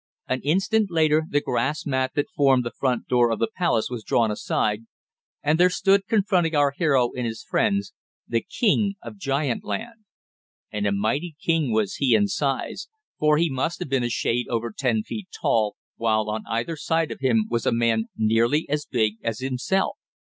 [0.27, 4.03] An instant later the grass mat that formed the front door of the "palace" was
[4.03, 4.87] drawn aside,
[5.43, 7.93] and there stood confronting our hero and his friends,
[8.27, 10.05] the King of Giant Land.
[10.71, 12.87] And a mighty king was he in size,
[13.19, 17.11] for he must have been a shade over ten feet tall, while on either side
[17.11, 19.97] of him was a man nearly as big as himself.